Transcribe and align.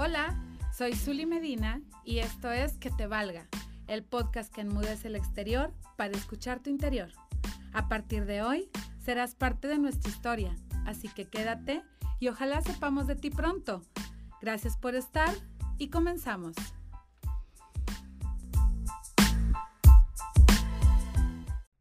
Hola, 0.00 0.40
soy 0.72 0.94
Zuli 0.94 1.26
Medina 1.26 1.82
y 2.04 2.20
esto 2.20 2.52
es 2.52 2.78
Que 2.78 2.88
te 2.88 3.08
valga, 3.08 3.48
el 3.88 4.04
podcast 4.04 4.54
que 4.54 4.60
enmudece 4.60 5.08
el 5.08 5.16
exterior 5.16 5.74
para 5.96 6.12
escuchar 6.12 6.60
tu 6.60 6.70
interior. 6.70 7.10
A 7.72 7.88
partir 7.88 8.24
de 8.24 8.40
hoy 8.42 8.70
serás 9.00 9.34
parte 9.34 9.66
de 9.66 9.76
nuestra 9.76 10.08
historia, 10.08 10.54
así 10.86 11.08
que 11.08 11.24
quédate 11.24 11.82
y 12.20 12.28
ojalá 12.28 12.62
sepamos 12.62 13.08
de 13.08 13.16
ti 13.16 13.30
pronto. 13.30 13.82
Gracias 14.40 14.76
por 14.76 14.94
estar 14.94 15.34
y 15.78 15.90
comenzamos. 15.90 16.54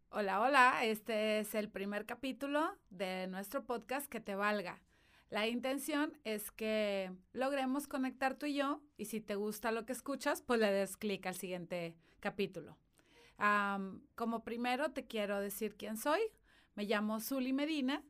Hola, 0.09 0.41
hola, 0.41 0.86
este 0.86 1.38
es 1.41 1.54
el 1.54 1.70
primer 1.70 2.07
capítulo 2.07 2.68
de 2.89 3.27
nuestro 3.27 3.63
podcast 3.63 4.07
Que 4.09 4.20
te 4.20 4.34
valga. 4.34 4.81
La 5.30 5.48
intención 5.48 6.18
es 6.23 6.52
que 6.52 7.12
logremos 7.34 7.88
conectar 7.88 8.36
tú 8.36 8.46
y 8.46 8.55
yo 8.55 8.82
y 8.98 9.05
si 9.05 9.20
te 9.20 9.35
gusta 9.35 9.72
lo 9.72 9.85
que 9.85 9.91
escuchas, 9.91 10.41
pues 10.41 10.59
le 10.59 10.72
des 10.72 10.95
clic 10.95 11.26
al 11.26 11.35
siguiente 11.35 11.95
capítulo. 12.20 12.77
como 14.16 14.44
primero 14.44 14.91
te 14.91 15.05
quiero 15.05 15.40
decir 15.41 15.76
quién 15.76 15.98
soy. 15.98 16.21
Me 16.76 16.85
llamo 16.85 17.20
Zuli 17.20 17.54
Medina 17.54 18.04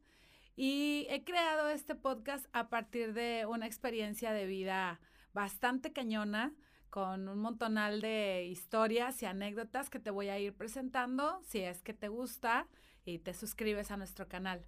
y 0.55 1.08
he 1.09 1.23
creado 1.23 1.70
este 1.70 1.95
podcast 1.95 2.45
a 2.53 2.70
partir 2.70 3.13
de 3.13 3.45
una 3.47 3.66
experiencia 3.66 4.31
de 4.31 4.45
vida 4.45 4.99
bastante 5.34 5.94
cañona 5.94 6.53
con 6.89 7.27
un 7.27 7.39
montonal 7.39 7.99
de 8.02 8.45
historias 8.45 9.22
y 9.22 9.25
anécdotas 9.25 9.89
que 9.89 9.99
te 9.99 10.11
voy 10.11 10.30
a 10.30 10.39
ir 10.39 10.55
presentando 10.55 11.41
si 11.44 11.59
es 11.59 11.81
que 11.81 11.94
te 11.94 12.08
gusta 12.08 12.67
y 13.05 13.20
te 13.20 13.34
suscribes 13.34 13.91
a 13.91 13.97
nuestro 13.97 14.27
canal. 14.27 14.66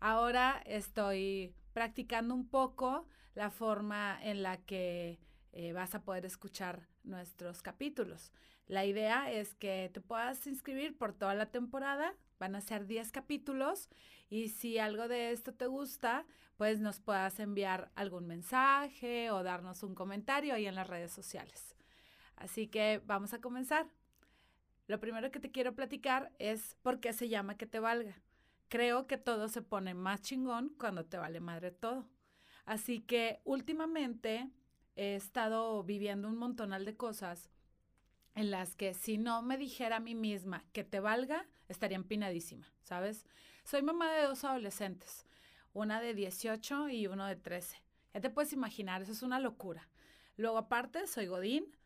Ahora 0.00 0.62
estoy 0.64 1.54
practicando 1.78 2.34
un 2.34 2.48
poco 2.48 3.06
la 3.36 3.50
forma 3.50 4.18
en 4.20 4.42
la 4.42 4.56
que 4.56 5.20
eh, 5.52 5.72
vas 5.72 5.94
a 5.94 6.02
poder 6.02 6.26
escuchar 6.26 6.88
nuestros 7.04 7.62
capítulos. 7.62 8.32
La 8.66 8.84
idea 8.84 9.30
es 9.30 9.54
que 9.54 9.88
te 9.94 10.00
puedas 10.00 10.44
inscribir 10.48 10.98
por 10.98 11.12
toda 11.12 11.34
la 11.34 11.46
temporada. 11.46 12.16
Van 12.40 12.56
a 12.56 12.60
ser 12.60 12.88
10 12.88 13.12
capítulos 13.12 13.88
y 14.28 14.48
si 14.48 14.80
algo 14.80 15.06
de 15.06 15.30
esto 15.30 15.54
te 15.54 15.68
gusta, 15.68 16.26
pues 16.56 16.80
nos 16.80 16.98
puedas 16.98 17.38
enviar 17.38 17.92
algún 17.94 18.26
mensaje 18.26 19.30
o 19.30 19.44
darnos 19.44 19.84
un 19.84 19.94
comentario 19.94 20.54
ahí 20.54 20.66
en 20.66 20.74
las 20.74 20.88
redes 20.88 21.12
sociales. 21.12 21.76
Así 22.34 22.66
que 22.66 23.00
vamos 23.06 23.34
a 23.34 23.40
comenzar. 23.40 23.86
Lo 24.88 24.98
primero 24.98 25.30
que 25.30 25.38
te 25.38 25.52
quiero 25.52 25.76
platicar 25.76 26.32
es 26.40 26.74
por 26.82 26.98
qué 26.98 27.12
se 27.12 27.28
llama 27.28 27.56
que 27.56 27.66
te 27.66 27.78
valga 27.78 28.20
creo 28.68 29.06
que 29.06 29.18
todo 29.18 29.48
se 29.48 29.62
pone 29.62 29.94
más 29.94 30.22
chingón 30.22 30.74
cuando 30.78 31.04
te 31.04 31.16
vale 31.16 31.40
madre 31.40 31.70
todo. 31.70 32.08
Así 32.64 33.00
que 33.00 33.40
últimamente 33.44 34.50
he 34.96 35.14
estado 35.14 35.82
viviendo 35.82 36.28
un 36.28 36.36
montonal 36.36 36.84
de 36.84 36.96
cosas 36.96 37.50
en 38.34 38.50
las 38.50 38.76
que 38.76 38.94
si 38.94 39.18
no 39.18 39.42
me 39.42 39.56
dijera 39.56 39.96
a 39.96 40.00
mí 40.00 40.14
misma 40.14 40.64
que 40.72 40.84
te 40.84 41.00
valga, 41.00 41.46
estaría 41.68 41.96
empinadísima, 41.96 42.72
¿sabes? 42.82 43.26
Soy 43.64 43.82
mamá 43.82 44.12
de 44.12 44.22
dos 44.22 44.44
adolescentes, 44.44 45.26
una 45.72 46.00
de 46.00 46.14
18 46.14 46.88
y 46.88 47.06
uno 47.06 47.26
de 47.26 47.36
13. 47.36 47.82
Ya 48.14 48.20
te 48.20 48.30
puedes 48.30 48.52
imaginar, 48.52 49.02
eso 49.02 49.12
es 49.12 49.22
una 49.22 49.40
locura. 49.40 49.88
Luego 50.36 50.58
aparte, 50.58 51.06
soy 51.06 51.26
Godín, 51.26 51.76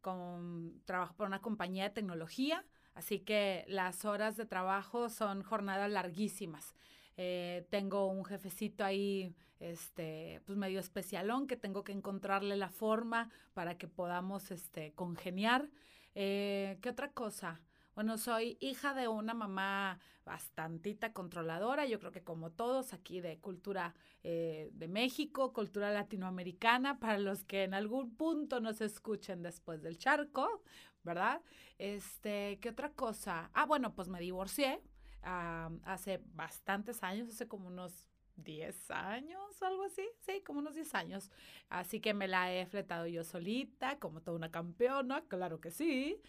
con, 0.00 0.82
trabajo 0.84 1.14
por 1.14 1.26
una 1.26 1.40
compañía 1.40 1.84
de 1.84 1.90
tecnología, 1.90 2.64
Así 2.94 3.20
que 3.20 3.64
las 3.68 4.04
horas 4.04 4.36
de 4.36 4.46
trabajo 4.46 5.08
son 5.08 5.42
jornadas 5.42 5.90
larguísimas. 5.90 6.74
Eh, 7.16 7.66
tengo 7.70 8.06
un 8.06 8.24
jefecito 8.24 8.84
ahí, 8.84 9.34
este, 9.60 10.40
pues 10.44 10.58
medio 10.58 10.80
especialón, 10.80 11.46
que 11.46 11.56
tengo 11.56 11.84
que 11.84 11.92
encontrarle 11.92 12.56
la 12.56 12.68
forma 12.68 13.30
para 13.54 13.78
que 13.78 13.88
podamos, 13.88 14.50
este, 14.50 14.92
congeniar. 14.92 15.68
Eh, 16.14 16.78
¿Qué 16.82 16.88
otra 16.88 17.12
cosa? 17.12 17.60
Bueno, 17.94 18.16
soy 18.16 18.56
hija 18.60 18.94
de 18.94 19.06
una 19.08 19.34
mamá 19.34 19.98
bastantita 20.24 21.12
controladora, 21.12 21.84
yo 21.84 21.98
creo 21.98 22.10
que 22.10 22.22
como 22.24 22.50
todos 22.50 22.94
aquí 22.94 23.20
de 23.20 23.38
cultura 23.38 23.94
eh, 24.22 24.70
de 24.72 24.88
México, 24.88 25.52
cultura 25.52 25.90
latinoamericana, 25.90 26.98
para 26.98 27.18
los 27.18 27.44
que 27.44 27.64
en 27.64 27.74
algún 27.74 28.16
punto 28.16 28.60
nos 28.60 28.80
escuchen 28.80 29.42
después 29.42 29.82
del 29.82 29.98
charco, 29.98 30.62
¿verdad? 31.02 31.42
Este, 31.76 32.58
¿qué 32.62 32.70
otra 32.70 32.92
cosa? 32.92 33.50
Ah, 33.52 33.66
bueno, 33.66 33.94
pues 33.94 34.08
me 34.08 34.20
divorcié 34.20 34.80
hace 35.22 36.20
bastantes 36.34 37.02
años, 37.02 37.28
hace 37.28 37.46
como 37.46 37.68
unos 37.68 38.08
10 38.36 38.90
años 38.90 39.60
o 39.60 39.66
algo 39.66 39.84
así, 39.84 40.02
sí, 40.20 40.42
como 40.42 40.60
unos 40.60 40.74
10 40.74 40.94
años. 40.94 41.30
Así 41.68 42.00
que 42.00 42.14
me 42.14 42.26
la 42.26 42.52
he 42.52 42.66
fletado 42.66 43.06
yo 43.06 43.22
solita, 43.22 43.98
como 43.98 44.22
toda 44.22 44.36
una 44.36 44.50
campeona, 44.50 45.22
claro 45.28 45.60
que 45.60 45.70
sí. 45.70 46.20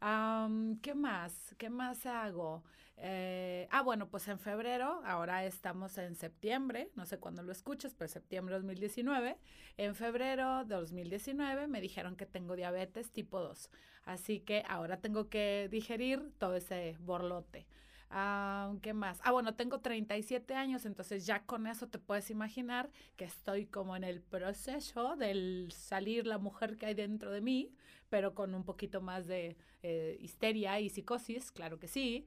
¿Qué 0.00 0.94
más? 0.94 1.54
¿Qué 1.58 1.68
más 1.68 2.06
hago? 2.06 2.64
Eh, 2.96 3.68
ah, 3.70 3.82
bueno, 3.82 4.08
pues 4.08 4.28
en 4.28 4.38
febrero, 4.38 5.02
ahora 5.04 5.44
estamos 5.44 5.98
en 5.98 6.16
septiembre, 6.16 6.90
no 6.96 7.04
sé 7.04 7.18
cuándo 7.18 7.42
lo 7.42 7.52
escuchas, 7.52 7.94
pero 7.94 8.08
septiembre 8.08 8.54
de 8.54 8.60
2019. 8.60 9.36
En 9.76 9.94
febrero 9.94 10.64
de 10.64 10.74
2019 10.74 11.66
me 11.66 11.82
dijeron 11.82 12.16
que 12.16 12.24
tengo 12.24 12.56
diabetes 12.56 13.10
tipo 13.10 13.40
2. 13.40 13.70
Así 14.04 14.40
que 14.40 14.64
ahora 14.66 15.00
tengo 15.02 15.28
que 15.28 15.68
digerir 15.70 16.32
todo 16.38 16.56
ese 16.56 16.96
borlote. 17.00 17.66
Ah, 18.12 18.74
¿Qué 18.82 18.92
más? 18.92 19.20
Ah, 19.22 19.30
bueno, 19.30 19.54
tengo 19.54 19.80
37 19.80 20.54
años, 20.54 20.84
entonces 20.84 21.26
ya 21.26 21.44
con 21.46 21.66
eso 21.68 21.88
te 21.88 21.98
puedes 22.00 22.28
imaginar 22.30 22.90
que 23.16 23.24
estoy 23.24 23.66
como 23.66 23.94
en 23.96 24.02
el 24.02 24.20
proceso 24.20 25.14
del 25.16 25.70
salir 25.72 26.26
la 26.26 26.38
mujer 26.38 26.76
que 26.76 26.86
hay 26.86 26.94
dentro 26.94 27.30
de 27.30 27.40
mí, 27.40 27.72
pero 28.08 28.34
con 28.34 28.54
un 28.54 28.64
poquito 28.64 29.00
más 29.00 29.28
de 29.28 29.56
eh, 29.84 30.16
histeria 30.20 30.80
y 30.80 30.88
psicosis, 30.90 31.52
claro 31.52 31.78
que 31.78 31.86
sí. 31.86 32.26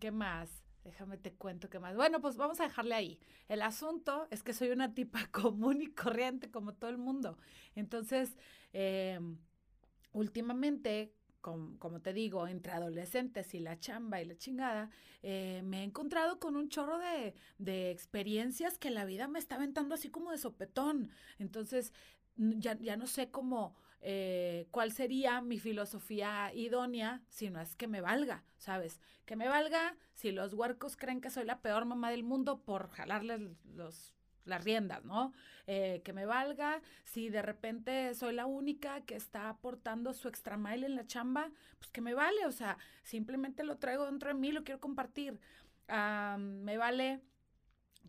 ¿Qué 0.00 0.10
más? 0.12 0.62
Déjame 0.84 1.18
te 1.18 1.32
cuento 1.34 1.68
qué 1.68 1.78
más. 1.78 1.96
Bueno, 1.96 2.20
pues 2.20 2.36
vamos 2.36 2.60
a 2.60 2.64
dejarle 2.64 2.94
ahí. 2.94 3.20
El 3.48 3.62
asunto 3.62 4.26
es 4.30 4.42
que 4.42 4.54
soy 4.54 4.70
una 4.70 4.94
tipa 4.94 5.26
común 5.32 5.82
y 5.82 5.88
corriente 5.88 6.50
como 6.50 6.74
todo 6.74 6.90
el 6.90 6.98
mundo. 6.98 7.38
Entonces, 7.74 8.36
eh, 8.72 9.20
últimamente, 10.12 11.12
como 11.78 12.00
te 12.00 12.12
digo, 12.12 12.46
entre 12.46 12.72
adolescentes 12.72 13.54
y 13.54 13.60
la 13.60 13.78
chamba 13.78 14.20
y 14.20 14.24
la 14.24 14.36
chingada, 14.36 14.90
eh, 15.22 15.62
me 15.64 15.80
he 15.80 15.84
encontrado 15.84 16.38
con 16.38 16.56
un 16.56 16.68
chorro 16.68 16.98
de, 16.98 17.34
de, 17.58 17.90
experiencias 17.90 18.78
que 18.78 18.90
la 18.90 19.04
vida 19.04 19.28
me 19.28 19.38
está 19.38 19.56
aventando 19.56 19.94
así 19.94 20.08
como 20.10 20.30
de 20.30 20.38
sopetón. 20.38 21.10
Entonces, 21.38 21.92
ya, 22.36 22.78
ya 22.78 22.96
no 22.96 23.06
sé 23.06 23.30
cómo, 23.30 23.74
eh, 24.00 24.68
cuál 24.70 24.92
sería 24.92 25.40
mi 25.40 25.58
filosofía 25.58 26.52
idónea, 26.54 27.22
si 27.28 27.50
no 27.50 27.60
es 27.60 27.74
que 27.74 27.88
me 27.88 28.00
valga, 28.00 28.44
¿sabes? 28.56 29.00
Que 29.24 29.34
me 29.34 29.48
valga 29.48 29.96
si 30.14 30.30
los 30.30 30.54
huercos 30.54 30.96
creen 30.96 31.20
que 31.20 31.30
soy 31.30 31.44
la 31.44 31.60
peor 31.60 31.84
mamá 31.84 32.10
del 32.10 32.22
mundo 32.22 32.62
por 32.62 32.90
jalarles 32.90 33.40
los 33.74 34.14
las 34.48 34.64
riendas, 34.64 35.04
¿no? 35.04 35.32
Eh, 35.66 36.00
que 36.04 36.12
me 36.12 36.26
valga, 36.26 36.80
si 37.04 37.28
de 37.28 37.42
repente 37.42 38.14
soy 38.14 38.34
la 38.34 38.46
única 38.46 39.02
que 39.02 39.16
está 39.16 39.48
aportando 39.48 40.12
su 40.14 40.28
extra 40.28 40.56
mile 40.56 40.86
en 40.86 40.96
la 40.96 41.06
chamba, 41.06 41.50
pues 41.78 41.90
que 41.90 42.00
me 42.00 42.14
vale, 42.14 42.46
o 42.46 42.52
sea, 42.52 42.78
simplemente 43.02 43.64
lo 43.64 43.76
traigo 43.76 44.06
dentro 44.06 44.28
de 44.28 44.34
mí, 44.34 44.52
lo 44.52 44.64
quiero 44.64 44.80
compartir. 44.80 45.38
me 45.88 46.76
vale 46.76 47.20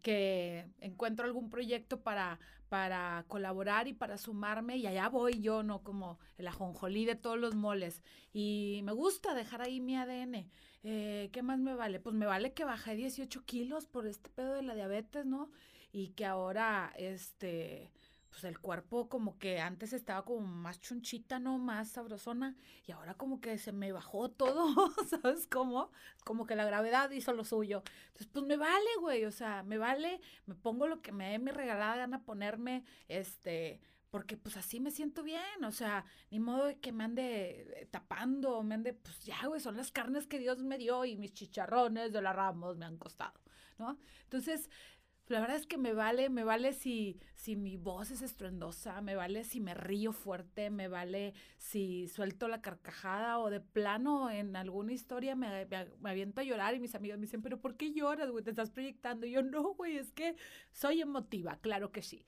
que 0.01 0.69
encuentro 0.79 1.25
algún 1.25 1.49
proyecto 1.49 2.01
para, 2.01 2.39
para 2.69 3.25
colaborar 3.27 3.87
y 3.87 3.93
para 3.93 4.17
sumarme 4.17 4.77
y 4.77 4.87
allá 4.87 5.09
voy 5.09 5.41
yo, 5.41 5.63
¿no? 5.63 5.83
Como 5.83 6.19
el 6.37 6.47
ajonjolí 6.47 7.05
de 7.05 7.15
todos 7.15 7.37
los 7.37 7.55
moles. 7.55 8.03
Y 8.31 8.81
me 8.83 8.91
gusta 8.91 9.33
dejar 9.33 9.61
ahí 9.61 9.81
mi 9.81 9.95
ADN. 9.95 10.49
Eh, 10.83 11.29
¿Qué 11.33 11.41
más 11.41 11.59
me 11.59 11.75
vale? 11.75 11.99
Pues 11.99 12.15
me 12.15 12.25
vale 12.25 12.53
que 12.53 12.63
bajé 12.63 12.95
18 12.95 13.43
kilos 13.45 13.87
por 13.87 14.07
este 14.07 14.29
pedo 14.29 14.53
de 14.53 14.61
la 14.61 14.75
diabetes, 14.75 15.25
¿no? 15.25 15.51
Y 15.91 16.09
que 16.09 16.25
ahora, 16.25 16.93
este, 16.97 17.91
pues 18.29 18.43
el 18.43 18.59
cuerpo 18.59 19.09
como 19.09 19.37
que 19.39 19.59
antes 19.59 19.93
estaba 19.93 20.23
como 20.23 20.45
más 20.45 20.79
chunchita, 20.79 21.39
¿no? 21.39 21.57
Más 21.57 21.89
sabrosona 21.89 22.55
y 22.85 22.91
ahora 22.91 23.15
como 23.15 23.41
que 23.41 23.57
se 23.57 23.71
me 23.71 23.91
bajó 23.91 24.29
todo, 24.29 24.73
¿sabes 25.09 25.47
cómo? 25.47 25.91
Como 26.23 26.45
que 26.45 26.55
la 26.55 26.65
gravedad 26.65 27.09
hizo 27.11 27.33
lo 27.33 27.43
suyo. 27.43 27.83
Entonces, 28.07 28.27
pues 28.27 28.45
me 28.45 28.57
vale, 28.57 28.89
güey, 28.99 29.25
o 29.25 29.31
sea, 29.31 29.63
me 29.63 29.77
vale, 29.77 30.21
me 30.45 30.55
pongo 30.55 30.87
lo 30.87 31.01
que 31.01 31.11
me 31.11 31.31
dé 31.31 31.39
mi 31.39 31.51
regalada 31.51 31.95
gana 31.95 32.23
ponerme, 32.23 32.83
este, 33.07 33.81
porque 34.11 34.37
pues 34.37 34.57
así 34.57 34.79
me 34.79 34.91
siento 34.91 35.23
bien, 35.23 35.63
o 35.65 35.71
sea, 35.71 36.05
ni 36.31 36.39
modo 36.39 36.65
de 36.65 36.79
que 36.79 36.91
me 36.91 37.03
ande 37.03 37.87
tapando, 37.91 38.61
me 38.63 38.75
ande, 38.75 38.93
pues 38.93 39.19
ya, 39.21 39.45
güey, 39.47 39.59
son 39.59 39.77
las 39.77 39.91
carnes 39.91 40.27
que 40.27 40.39
Dios 40.39 40.59
me 40.59 40.77
dio 40.77 41.05
y 41.05 41.17
mis 41.17 41.33
chicharrones 41.33 42.11
de 42.13 42.21
la 42.21 42.33
Ramos 42.33 42.77
me 42.77 42.85
han 42.85 42.97
costado, 42.97 43.39
¿no? 43.77 43.99
Entonces, 44.23 44.69
la 45.29 45.41
verdad 45.41 45.57
es 45.57 45.67
que 45.67 45.77
me 45.77 45.93
vale, 45.93 46.29
me 46.29 46.43
vale 46.43 46.73
si, 46.73 47.19
si 47.35 47.55
mi 47.55 47.77
voz 47.77 48.09
es 48.09 48.23
estruendosa, 48.23 48.99
me 49.01 49.15
vale 49.15 49.43
si 49.43 49.59
me 49.59 49.75
río 49.75 50.11
fuerte, 50.11 50.71
me 50.71 50.87
vale 50.87 51.35
si 51.57 52.07
suelto 52.07 52.47
la 52.47 52.61
carcajada 52.61 53.37
o 53.37 53.51
de 53.51 53.59
plano 53.59 54.31
en 54.31 54.55
alguna 54.55 54.91
historia 54.91 55.35
me, 55.35 55.67
me, 55.67 56.09
aviento 56.09 56.41
a 56.41 56.43
llorar 56.43 56.73
y 56.73 56.79
mis 56.79 56.95
amigos 56.95 57.19
me 57.19 57.27
dicen, 57.27 57.43
pero 57.43 57.61
¿por 57.61 57.77
qué 57.77 57.93
lloras, 57.93 58.31
güey? 58.31 58.43
Te 58.43 58.49
estás 58.49 58.71
proyectando. 58.71 59.27
Y 59.27 59.31
yo, 59.31 59.43
no, 59.43 59.75
güey, 59.75 59.97
es 59.97 60.11
que 60.11 60.35
soy 60.71 61.01
emotiva, 61.01 61.57
claro 61.61 61.91
que 61.91 62.01
sí. 62.01 62.25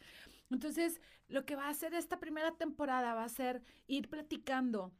Entonces, 0.51 1.01
lo 1.27 1.43
que 1.45 1.55
va 1.55 1.65
a 1.67 1.69
hacer 1.69 1.95
esta 1.95 2.19
primera 2.19 2.51
temporada 2.51 3.15
va 3.15 3.23
a 3.23 3.29
ser 3.29 3.63
ir 3.87 4.09
platicando 4.09 4.93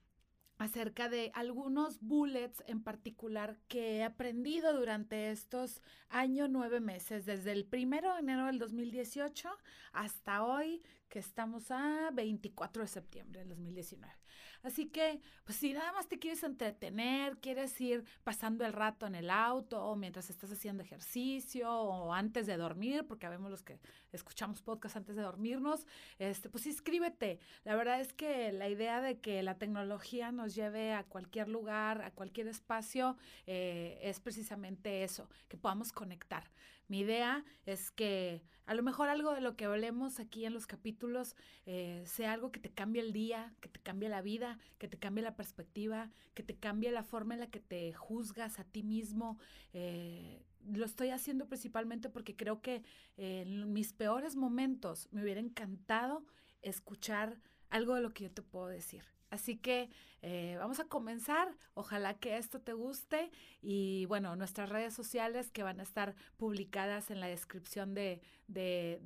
acerca 0.62 1.10
de 1.10 1.32
algunos 1.34 2.00
bullets 2.02 2.64
en 2.68 2.84
particular 2.84 3.58
que 3.68 3.98
he 3.98 4.04
aprendido 4.04 4.78
durante 4.78 5.32
estos 5.32 5.82
años 6.08 6.52
nueve 6.52 6.80
meses, 6.80 7.26
desde 7.26 7.52
el 7.52 7.66
primero 7.66 8.14
de 8.14 8.20
enero 8.20 8.46
del 8.46 8.60
2018 8.60 9.50
hasta 9.92 10.44
hoy, 10.44 10.84
que 11.10 11.18
estamos 11.18 11.72
a 11.72 12.12
24 12.14 12.84
de 12.84 12.88
septiembre 12.88 13.40
del 13.40 13.50
2019. 13.50 14.14
Así 14.64 14.88
que, 14.88 15.20
pues 15.44 15.58
si 15.58 15.74
nada 15.74 15.92
más 15.94 16.08
te 16.08 16.20
quieres 16.20 16.44
entretener, 16.44 17.38
quieres 17.38 17.80
ir 17.82 18.04
pasando 18.24 18.66
el 18.66 18.74
rato 18.74 19.08
en 19.08 19.16
el 19.16 19.30
auto 19.30 19.84
o 19.84 19.96
mientras 19.96 20.30
estás 20.30 20.52
haciendo 20.52 20.84
ejercicio 20.84 21.72
o 21.72 22.14
antes 22.14 22.48
de 22.48 22.58
dormir, 22.58 23.06
porque 23.08 23.28
vemos 23.28 23.50
los 23.50 23.64
que 23.64 23.80
escuchamos 24.12 24.62
podcast 24.62 24.98
antes 24.98 25.16
de 25.16 25.22
dormirnos, 25.22 25.88
este, 26.20 26.50
pues 26.50 26.66
inscríbete. 26.66 27.40
La 27.64 27.76
verdad 27.76 28.00
es 28.02 28.14
que 28.14 28.52
la 28.52 28.70
idea 28.70 29.02
de 29.02 29.20
que 29.20 29.42
la 29.44 29.58
tecnología 29.58 30.32
nos 30.32 30.56
lleve 30.56 30.94
a 30.94 31.04
cualquier 31.04 31.48
lugar, 31.48 32.02
a 32.02 32.12
cualquier 32.12 32.48
espacio, 32.48 33.18
eh, 33.48 34.00
es 34.02 34.20
precisamente 34.20 35.04
eso, 35.04 35.30
que 35.48 35.58
podamos 35.58 35.92
conectar. 35.92 36.52
Mi 36.88 37.00
idea 37.00 37.46
es 37.66 37.90
que 37.90 38.44
a 38.66 38.74
lo 38.74 38.84
mejor 38.84 39.08
algo 39.08 39.34
de 39.34 39.42
lo 39.42 39.56
que 39.56 39.66
hablemos 39.66 40.20
aquí 40.20 40.46
en 40.46 40.54
los 40.54 40.68
capítulos 40.68 41.36
eh, 41.66 42.04
sea 42.06 42.34
algo 42.34 42.52
que 42.52 42.60
te 42.60 42.70
cambie 42.70 43.02
el 43.02 43.14
día, 43.14 43.54
que 43.62 43.70
cambie 43.82 44.10
la 44.10 44.22
vida, 44.22 44.58
que 44.78 44.88
te 44.88 44.98
cambie 44.98 45.24
la 45.24 45.36
perspectiva, 45.36 46.10
que 46.34 46.44
te 46.44 46.56
cambie 46.56 46.92
la 46.92 47.04
forma 47.04 47.34
en 47.34 47.42
la 47.42 47.48
que 47.48 47.60
te 47.60 47.94
juzgas 47.94 48.60
a 48.60 48.64
ti 48.64 48.84
mismo. 48.84 49.38
Eh, 49.74 50.44
lo 50.66 50.86
estoy 50.86 51.10
haciendo 51.10 51.48
principalmente 51.48 52.10
porque 52.10 52.36
creo 52.36 52.62
que 52.62 52.84
en 53.18 53.74
mis 53.74 53.94
peores 53.94 54.36
momentos 54.36 55.08
me 55.12 55.24
hubiera 55.24 55.40
encantado 55.40 56.26
escuchar 56.62 57.40
algo 57.70 57.96
de 57.96 58.02
lo 58.02 58.14
que 58.14 58.26
yo 58.26 58.32
te 58.32 58.42
puedo 58.42 58.68
decir. 58.68 59.04
Así 59.32 59.56
que 59.56 59.90
eh, 60.22 60.58
vamos 60.60 60.80
a 60.80 60.84
comenzar. 60.84 61.58
Ojalá 61.74 62.14
que 62.16 62.38
esto 62.38 62.60
te 62.60 62.74
guste. 62.74 63.32
Y 63.62 64.06
bueno, 64.06 64.36
nuestras 64.36 64.70
redes 64.70 64.94
sociales 64.94 65.50
que 65.52 65.64
van 65.64 65.80
a 65.80 65.84
estar 65.84 66.16
publicadas 66.38 67.10
en 67.10 67.22
la 67.22 67.28
descripción 67.28 67.94
de, 67.94 68.22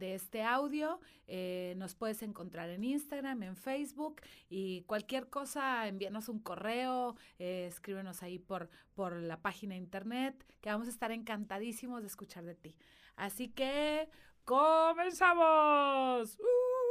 este 0.01 0.43
audio. 0.43 0.99
Eh, 1.27 1.75
nos 1.77 1.93
puedes 1.95 2.23
encontrar 2.23 2.69
en 2.69 2.83
Instagram, 2.83 3.43
en 3.43 3.55
Facebook. 3.55 4.21
Y 4.49 4.81
cualquier 4.83 5.29
cosa, 5.29 5.87
envíanos 5.87 6.27
un 6.27 6.39
correo, 6.39 7.15
eh, 7.37 7.67
escríbenos 7.69 8.23
ahí 8.23 8.39
por, 8.39 8.69
por 8.95 9.15
la 9.21 9.41
página 9.41 9.75
de 9.75 9.79
internet, 9.79 10.43
que 10.59 10.69
vamos 10.69 10.87
a 10.87 10.91
estar 10.91 11.11
encantadísimos 11.11 12.01
de 12.01 12.07
escuchar 12.07 12.45
de 12.45 12.55
ti. 12.55 12.75
Así 13.15 13.49
que, 13.49 14.09
¡comenzamos! 14.43 16.35
¡Uh! 16.39 16.84